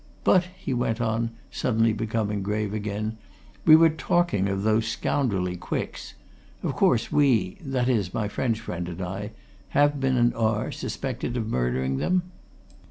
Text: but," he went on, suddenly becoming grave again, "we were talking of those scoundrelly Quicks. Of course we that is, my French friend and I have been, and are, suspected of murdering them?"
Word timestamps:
but," 0.23 0.45
he 0.57 0.73
went 0.73 0.99
on, 0.99 1.29
suddenly 1.51 1.93
becoming 1.93 2.41
grave 2.41 2.73
again, 2.73 3.19
"we 3.65 3.75
were 3.75 3.87
talking 3.91 4.47
of 4.49 4.63
those 4.63 4.87
scoundrelly 4.87 5.55
Quicks. 5.55 6.15
Of 6.63 6.75
course 6.75 7.11
we 7.11 7.59
that 7.63 7.87
is, 7.87 8.11
my 8.11 8.27
French 8.27 8.59
friend 8.59 8.89
and 8.89 8.99
I 9.03 9.29
have 9.77 9.99
been, 9.99 10.17
and 10.17 10.33
are, 10.33 10.71
suspected 10.71 11.37
of 11.37 11.47
murdering 11.49 11.97
them?" 11.97 12.23